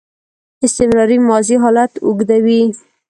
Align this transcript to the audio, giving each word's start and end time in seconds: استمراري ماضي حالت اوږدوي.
استمراري 0.65 1.17
ماضي 1.29 1.55
حالت 1.63 1.91
اوږدوي. 2.05 2.61